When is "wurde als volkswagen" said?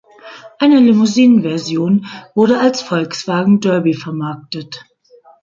2.33-3.59